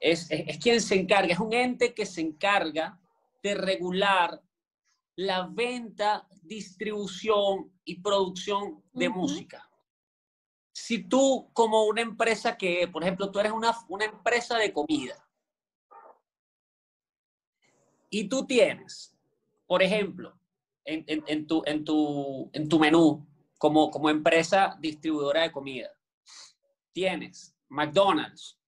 [0.00, 2.98] es, es, quien se encarga, es un ente que se encarga
[3.42, 4.40] de regular
[5.20, 9.68] la venta, distribución y producción de música.
[10.72, 15.28] Si tú como una empresa que, por ejemplo, tú eres una, una empresa de comida
[18.08, 19.14] y tú tienes,
[19.66, 20.40] por ejemplo,
[20.86, 23.28] en, en, tu, en, tu, en tu menú
[23.58, 25.90] como, como empresa distribuidora de comida,
[26.92, 28.58] tienes McDonald's,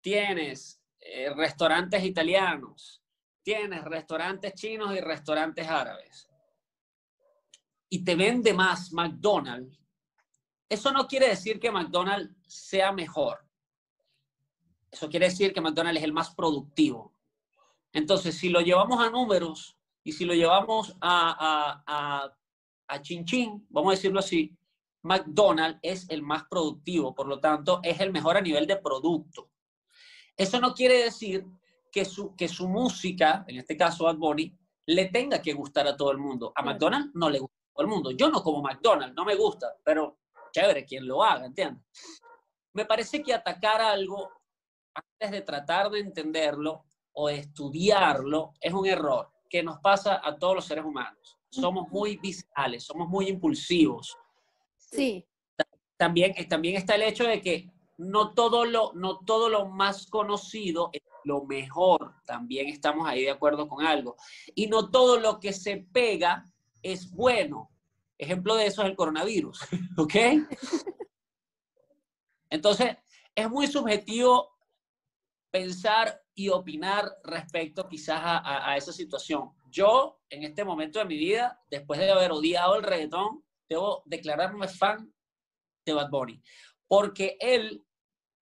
[0.00, 3.01] tienes eh, restaurantes italianos,
[3.42, 6.28] tienes restaurantes chinos y restaurantes árabes
[7.88, 9.78] y te vende más McDonald's,
[10.66, 13.46] eso no quiere decir que McDonald's sea mejor.
[14.90, 17.14] Eso quiere decir que McDonald's es el más productivo.
[17.92, 22.36] Entonces, si lo llevamos a números y si lo llevamos a, a, a,
[22.88, 24.56] a chin chin, vamos a decirlo así,
[25.02, 29.50] McDonald's es el más productivo, por lo tanto, es el mejor a nivel de producto.
[30.34, 31.44] Eso no quiere decir
[31.92, 35.96] que su, que su música, en este caso Bad Bunny, le tenga que gustar a
[35.96, 36.52] todo el mundo.
[36.56, 38.10] A McDonald's no le gusta a todo el mundo.
[38.12, 40.18] Yo no como McDonald's, no me gusta, pero
[40.50, 41.84] chévere quien lo haga, ¿entiendes?
[42.72, 44.30] Me parece que atacar algo
[44.94, 50.36] antes de tratar de entenderlo o de estudiarlo es un error que nos pasa a
[50.38, 51.38] todos los seres humanos.
[51.50, 54.16] Somos muy viscerales, somos muy impulsivos.
[54.78, 55.26] Sí.
[55.98, 60.90] También, también está el hecho de que no todo lo, no todo lo más conocido
[60.92, 62.14] es lo mejor.
[62.24, 64.16] También estamos ahí de acuerdo con algo.
[64.54, 66.44] Y no todo lo que se pega
[66.82, 67.70] es bueno.
[68.18, 69.60] Ejemplo de eso es el coronavirus,
[69.98, 70.14] ¿ok?
[72.50, 72.96] Entonces,
[73.34, 74.50] es muy subjetivo
[75.50, 79.50] pensar y opinar respecto quizás a, a, esa situación.
[79.70, 84.68] Yo, en este momento de mi vida, después de haber odiado el reggaetón, debo declararme
[84.68, 85.12] fan
[85.84, 86.42] de Bad Bunny,
[86.92, 87.82] porque él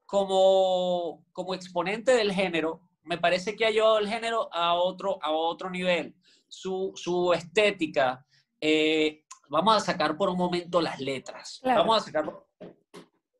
[0.07, 5.31] como, como exponente del género, me parece que ha llevado el género a otro, a
[5.31, 6.17] otro nivel.
[6.49, 8.27] Su, su estética.
[8.61, 11.61] Eh, vamos a sacar por un momento las letras.
[11.63, 12.29] Vamos a sacar.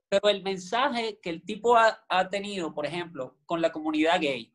[0.09, 4.55] Pero el mensaje que el tipo ha, ha tenido, por ejemplo, con la comunidad gay,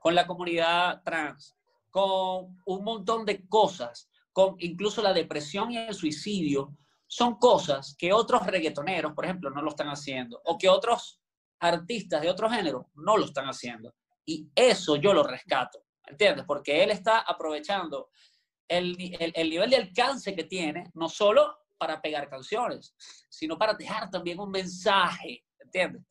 [0.00, 1.56] con la comunidad trans,
[1.90, 6.76] con un montón de cosas, con incluso la depresión y el suicidio,
[7.12, 11.20] son cosas que otros reggaetoneros, por ejemplo, no lo están haciendo, o que otros
[11.60, 13.94] artistas de otro género no lo están haciendo.
[14.24, 16.46] Y eso yo lo rescato, ¿entiendes?
[16.46, 18.08] Porque él está aprovechando
[18.66, 18.96] el,
[19.34, 22.94] el, nivel de alcance que tiene, no solo para pegar canciones,
[23.28, 26.02] sino para dejar también un mensaje, ¿entiendes?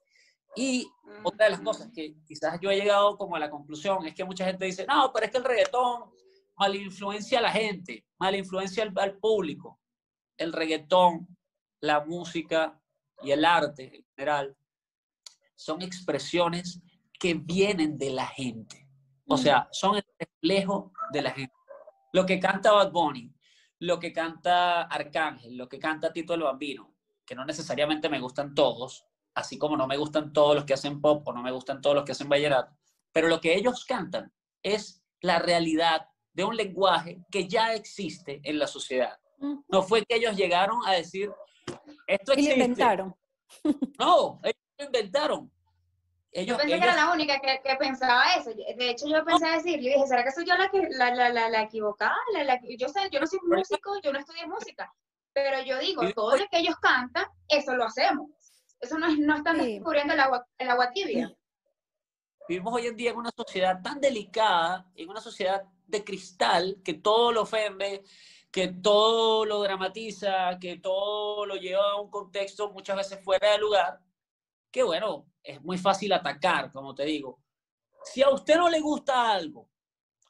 [0.55, 0.87] Y
[1.23, 4.23] otra de las cosas que quizás yo he llegado como a la conclusión es que
[4.23, 6.11] mucha gente dice, no, pero es que el reggaetón
[6.57, 9.80] mal influencia a la gente, mal influencia al, al público.
[10.37, 11.37] El reggaetón,
[11.79, 12.79] la música
[13.21, 14.57] y el arte en general
[15.55, 16.81] son expresiones
[17.19, 18.87] que vienen de la gente.
[19.27, 21.53] O sea, son el reflejo de la gente.
[22.13, 23.31] Lo que canta Bad Bunny,
[23.79, 26.93] lo que canta Arcángel, lo que canta Tito el Bambino,
[27.25, 30.99] que no necesariamente me gustan todos, así como no me gustan todos los que hacen
[30.99, 32.75] pop o no me gustan todos los que hacen vallenato,
[33.13, 38.59] pero lo que ellos cantan es la realidad de un lenguaje que ya existe en
[38.59, 39.20] la sociedad.
[39.67, 41.31] No fue que ellos llegaron a decir,
[42.07, 42.55] esto existe.
[42.55, 43.15] Y lo inventaron.
[43.99, 45.51] No, ellos lo inventaron.
[46.31, 48.51] Ellos, yo pensé que era la única que, que, pensaba eso.
[48.51, 51.29] De hecho, yo pensé decir, yo dije, ¿será que soy yo la, que, la, la,
[51.29, 52.15] la, la equivocada?
[52.33, 54.93] La, yo sé, yo no soy músico, yo no estudié música,
[55.33, 58.29] pero yo digo, todo lo que ellos cantan, eso lo hacemos.
[58.79, 59.73] Eso no, es, no están sí.
[59.73, 61.35] descubriendo el agua, el agua tibia.
[62.47, 66.93] Vivimos hoy en día en una sociedad tan delicada, en una sociedad de cristal, que
[66.95, 68.03] todo lo ofende,
[68.51, 73.57] que todo lo dramatiza, que todo lo lleva a un contexto muchas veces fuera de
[73.57, 73.99] lugar,
[74.69, 77.41] que bueno, es muy fácil atacar, como te digo.
[78.03, 79.69] Si a usted no le gusta algo,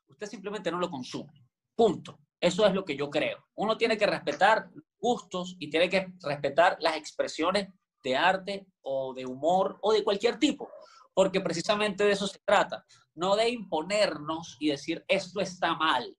[0.07, 1.34] usted simplemente no lo consume.
[1.75, 2.19] Punto.
[2.39, 3.45] Eso es lo que yo creo.
[3.55, 7.69] Uno tiene que respetar gustos y tiene que respetar las expresiones
[8.03, 10.71] de arte o de humor o de cualquier tipo,
[11.13, 16.17] porque precisamente de eso se trata, no de imponernos y decir esto está mal,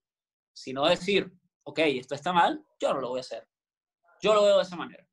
[0.53, 1.33] sino decir,
[1.65, 3.47] ok, esto está mal, yo no lo voy a hacer.
[4.21, 5.07] Yo lo veo de esa manera.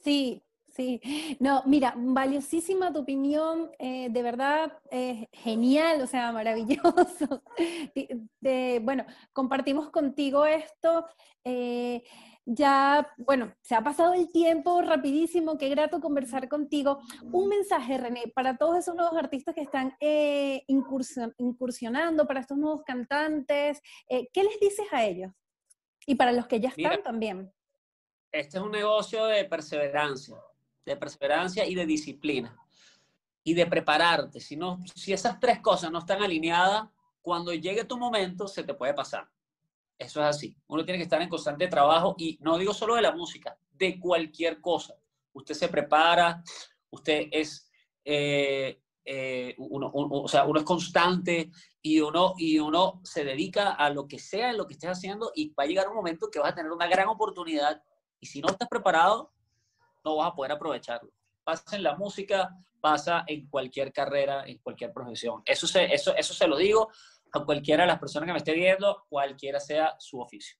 [0.00, 1.00] Sí, Sí,
[1.40, 7.42] no, mira, valiosísima tu opinión, eh, de verdad eh, genial, o sea, maravilloso.
[8.40, 11.06] De, bueno, compartimos contigo esto.
[11.44, 12.02] Eh,
[12.46, 17.00] ya, bueno, se ha pasado el tiempo rapidísimo, qué grato conversar contigo.
[17.32, 19.94] Un mensaje, René, para todos esos nuevos artistas que están
[20.66, 25.32] incursion, incursionando, para estos nuevos cantantes, ¿qué les dices a ellos?
[26.10, 27.52] Y para los que ya están mira, también.
[28.32, 30.36] Este es un negocio de perseverancia
[30.84, 32.56] de perseverancia y de disciplina.
[33.44, 34.40] Y de prepararte.
[34.40, 36.88] Si, no, si esas tres cosas no están alineadas,
[37.22, 39.28] cuando llegue tu momento se te puede pasar.
[39.96, 40.56] Eso es así.
[40.66, 44.00] Uno tiene que estar en constante trabajo y no digo solo de la música, de
[44.00, 44.94] cualquier cosa.
[45.32, 46.42] Usted se prepara,
[46.90, 47.70] usted es,
[48.04, 51.50] eh, eh, uno, o sea, uno es constante
[51.82, 55.32] y uno, y uno se dedica a lo que sea en lo que estés haciendo
[55.34, 57.82] y va a llegar un momento que vas a tener una gran oportunidad
[58.20, 59.32] y si no estás preparado,
[60.04, 61.10] no vas a poder aprovecharlo.
[61.42, 65.42] Pasa en la música, pasa en cualquier carrera, en cualquier profesión.
[65.44, 66.90] Eso se, eso, eso se lo digo
[67.32, 70.58] a cualquiera de las personas que me esté viendo, cualquiera sea su oficio.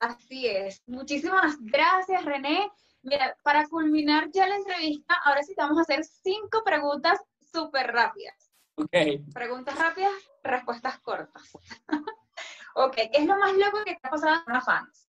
[0.00, 0.82] Así es.
[0.86, 2.70] Muchísimas gracias, René.
[3.06, 7.20] Mira, para culminar ya la entrevista, ahora sí te vamos a hacer cinco preguntas
[7.52, 8.50] súper rápidas.
[8.74, 8.90] Ok.
[9.32, 11.56] Preguntas rápidas, respuestas cortas.
[12.74, 15.08] ok, ¿qué es lo más loco que te ha pasado con una fans?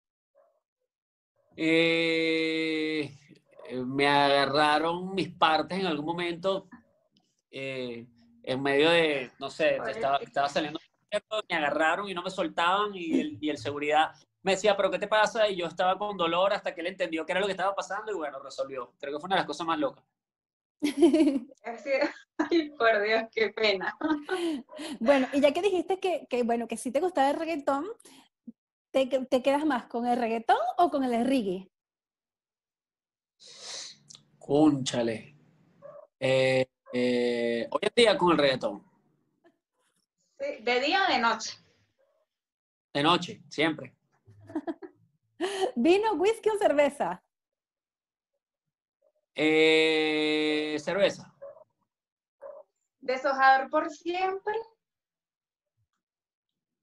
[1.56, 3.16] Eh,
[3.86, 6.68] me agarraron mis partes en algún momento
[7.52, 8.08] eh,
[8.42, 10.80] en medio de, no sé, estaba, estaba, saliendo,
[11.48, 15.00] me agarraron y no me soltaban y el, y el, seguridad me decía, pero ¿qué
[15.00, 15.48] te pasa?
[15.48, 18.12] Y yo estaba con dolor hasta que él entendió qué era lo que estaba pasando
[18.12, 18.94] y bueno, resolvió.
[19.00, 20.04] Creo que fue una de las cosas más locas.
[22.38, 23.98] Ay, por Dios, qué pena.
[25.00, 27.88] Bueno, y ya que dijiste que, que, bueno, que sí te gustaba el reggaetón,
[28.92, 31.68] ¿Te, ¿Te, quedas más con el reggaetón o con el reggae?
[34.38, 35.36] Cúnchale.
[36.20, 38.84] Eh, eh, hoy en día con el reggaetón.
[40.38, 41.58] Sí, ¿De día o de noche?
[42.94, 43.96] De noche, siempre.
[45.76, 47.24] ¿Vino, whisky o cerveza?
[49.36, 51.34] Eh, cerveza.
[53.00, 54.54] ¿Deshojador por siempre?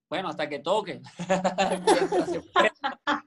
[0.09, 1.01] Bueno, hasta que toque.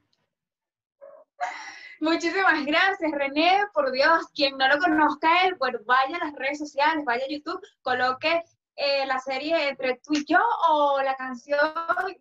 [2.02, 3.62] Muchísimas gracias, René.
[3.74, 7.30] Por Dios, quien no lo conozca él, bueno, vaya a las redes sociales, vaya a
[7.30, 8.44] YouTube, coloque
[8.76, 11.60] eh, la serie entre tú y yo o la canción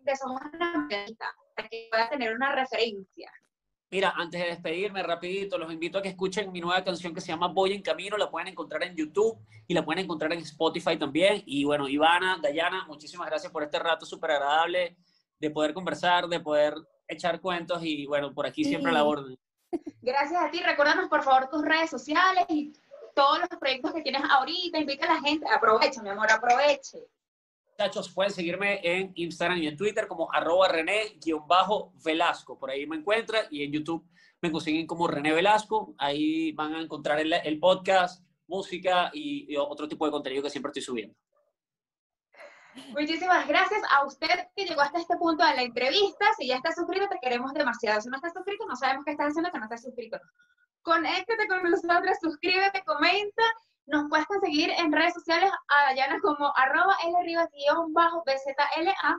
[0.01, 0.87] de Somos una
[1.55, 3.31] para que pueda tener una referencia.
[3.89, 7.27] Mira, antes de despedirme rapidito, los invito a que escuchen mi nueva canción que se
[7.27, 9.37] llama Voy en Camino, la pueden encontrar en YouTube
[9.67, 11.43] y la pueden encontrar en Spotify también.
[11.45, 14.97] Y bueno, Ivana, Dayana, muchísimas gracias por este rato súper agradable
[15.39, 16.73] de poder conversar, de poder
[17.07, 18.95] echar cuentos y bueno, por aquí siempre sí.
[18.95, 19.37] la orden.
[20.01, 22.73] Gracias a ti, recuérdanos por favor tus redes sociales y
[23.15, 26.99] todos los proyectos que tienes ahorita, invita a la gente, aprovecha mi amor, aproveche.
[27.69, 32.57] muchachos, pueden seguirme en Instagram y en Twitter como arroba René-Velasco.
[32.57, 34.07] Por ahí me encuentra y en YouTube
[34.41, 35.95] me consiguen como René Velasco.
[35.97, 40.83] Ahí van a encontrar el, podcast, música y, otro tipo de contenido que siempre estoy
[40.83, 41.15] subiendo.
[42.89, 46.25] Muchísimas gracias a usted que llegó hasta este punto de la entrevista.
[46.37, 48.01] Si ya estás suscrito, te queremos demasiado.
[48.01, 50.19] Si no estás suscrito, no sabemos qué estás haciendo que no estás suscrito.
[50.81, 53.43] Conéctate con nosotros, suscríbete, comenta
[53.85, 59.17] nos puedes conseguir en redes sociales a Dayana como arroba Lrivas-BZLA.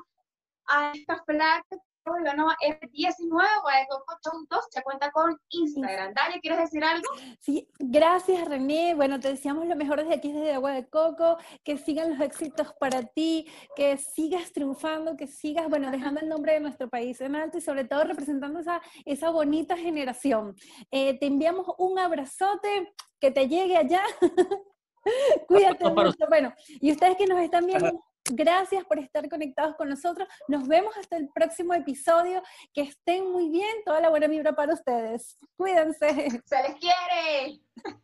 [0.66, 3.46] A esta flaca F19
[3.90, 6.14] o se cuenta con Instagram.
[6.14, 7.08] Dale, ¿quieres decir algo?
[7.40, 8.94] Sí, gracias René.
[8.94, 12.72] Bueno, te deseamos lo mejor desde aquí, desde Agua de Coco, que sigan los éxitos
[12.78, 13.46] para ti,
[13.76, 17.60] que sigas triunfando, que sigas, bueno, dejando el nombre de nuestro país en alto y
[17.60, 20.56] sobre todo representando esa, esa bonita generación.
[20.90, 24.02] Eh, te enviamos un abrazote, que te llegue allá.
[25.48, 26.26] Cuídate mucho.
[26.28, 28.00] Bueno, y ustedes que nos están viendo,
[28.30, 30.26] Gracias por estar conectados con nosotros.
[30.48, 32.42] Nos vemos hasta el próximo episodio.
[32.72, 33.76] Que estén muy bien.
[33.84, 35.38] Toda la buena vibra para ustedes.
[35.56, 36.42] Cuídense.
[36.44, 37.60] Se les quiere.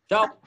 [0.09, 0.39] Chao.